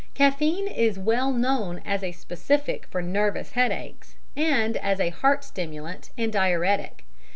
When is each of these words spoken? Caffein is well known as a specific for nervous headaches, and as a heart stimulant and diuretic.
Caffein 0.15 0.65
is 0.75 0.97
well 0.97 1.31
known 1.31 1.79
as 1.85 2.01
a 2.03 2.11
specific 2.11 2.87
for 2.87 3.03
nervous 3.03 3.51
headaches, 3.51 4.15
and 4.35 4.75
as 4.77 4.99
a 4.99 5.09
heart 5.09 5.43
stimulant 5.43 6.09
and 6.17 6.33
diuretic. 6.33 7.03